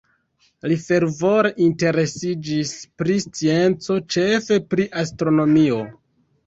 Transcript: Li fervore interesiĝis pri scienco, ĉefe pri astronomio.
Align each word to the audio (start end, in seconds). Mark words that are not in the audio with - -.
Li 0.69 0.77
fervore 0.85 1.51
interesiĝis 1.67 2.73
pri 3.03 3.19
scienco, 3.27 4.01
ĉefe 4.17 4.61
pri 4.75 4.93
astronomio. 5.07 5.85